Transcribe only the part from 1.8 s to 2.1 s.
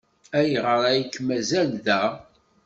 da?